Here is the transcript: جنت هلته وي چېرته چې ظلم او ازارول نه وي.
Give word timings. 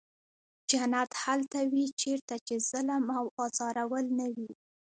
جنت 0.69 1.11
هلته 1.23 1.59
وي 1.71 1.85
چېرته 2.01 2.35
چې 2.47 2.55
ظلم 2.69 3.03
او 3.17 3.25
ازارول 3.45 4.05
نه 4.19 4.27
وي. 4.35 4.51